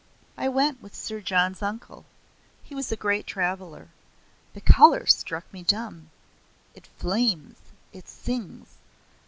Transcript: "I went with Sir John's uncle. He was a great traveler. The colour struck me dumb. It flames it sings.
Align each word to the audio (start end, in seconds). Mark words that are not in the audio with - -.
"I 0.35 0.49
went 0.49 0.81
with 0.81 0.95
Sir 0.95 1.21
John's 1.21 1.61
uncle. 1.61 2.05
He 2.63 2.73
was 2.73 2.91
a 2.91 2.95
great 2.95 3.27
traveler. 3.27 3.89
The 4.53 4.61
colour 4.61 5.05
struck 5.05 5.45
me 5.53 5.61
dumb. 5.61 6.09
It 6.73 6.87
flames 6.87 7.57
it 7.93 8.07
sings. 8.09 8.79